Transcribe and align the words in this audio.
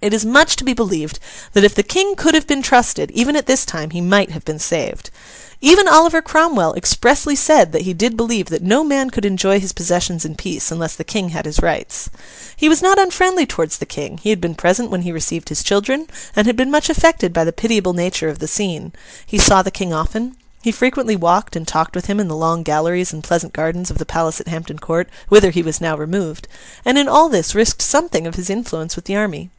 It 0.00 0.14
is 0.14 0.24
much 0.24 0.54
to 0.56 0.64
be 0.64 0.74
believed 0.74 1.18
that 1.54 1.64
if 1.64 1.74
the 1.74 1.82
King 1.82 2.14
could 2.14 2.32
have 2.32 2.46
been 2.46 2.62
trusted, 2.62 3.10
even 3.10 3.34
at 3.34 3.46
this 3.46 3.64
time, 3.66 3.90
he 3.90 4.00
might 4.00 4.30
have 4.30 4.44
been 4.44 4.60
saved. 4.60 5.10
Even 5.60 5.88
Oliver 5.88 6.22
Cromwell 6.22 6.72
expressly 6.74 7.34
said 7.34 7.72
that 7.72 7.82
he 7.82 7.92
did 7.94 8.16
believe 8.16 8.46
that 8.46 8.62
no 8.62 8.84
man 8.84 9.10
could 9.10 9.24
enjoy 9.24 9.58
his 9.58 9.72
possessions 9.72 10.24
in 10.24 10.36
peace, 10.36 10.70
unless 10.70 10.94
the 10.94 11.02
King 11.02 11.30
had 11.30 11.46
his 11.46 11.60
rights. 11.60 12.08
He 12.56 12.68
was 12.68 12.80
not 12.80 12.96
unfriendly 12.96 13.44
towards 13.44 13.78
the 13.78 13.86
King; 13.86 14.18
he 14.18 14.30
had 14.30 14.40
been 14.40 14.54
present 14.54 14.88
when 14.88 15.02
he 15.02 15.10
received 15.10 15.48
his 15.48 15.64
children, 15.64 16.06
and 16.36 16.46
had 16.46 16.54
been 16.56 16.70
much 16.70 16.88
affected 16.88 17.32
by 17.32 17.42
the 17.42 17.52
pitiable 17.52 17.92
nature 17.92 18.28
of 18.28 18.38
the 18.38 18.46
scene; 18.48 18.92
he 19.26 19.36
saw 19.36 19.62
the 19.62 19.72
King 19.72 19.92
often; 19.92 20.36
he 20.62 20.70
frequently 20.70 21.16
walked 21.16 21.56
and 21.56 21.66
talked 21.66 21.96
with 21.96 22.06
him 22.06 22.20
in 22.20 22.28
the 22.28 22.36
long 22.36 22.62
galleries 22.62 23.12
and 23.12 23.24
pleasant 23.24 23.52
gardens 23.52 23.90
of 23.90 23.98
the 23.98 24.06
Palace 24.06 24.40
at 24.40 24.46
Hampton 24.46 24.78
Court, 24.78 25.08
whither 25.28 25.50
he 25.50 25.60
was 25.60 25.80
now 25.80 25.96
removed; 25.98 26.46
and 26.84 26.98
in 26.98 27.08
all 27.08 27.28
this 27.28 27.52
risked 27.52 27.82
something 27.82 28.28
of 28.28 28.36
his 28.36 28.48
influence 28.48 28.94
with 28.94 29.04
the 29.06 29.16
army. 29.16 29.50